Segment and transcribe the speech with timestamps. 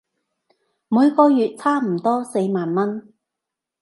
[0.87, 3.13] 每個月差唔多四萬文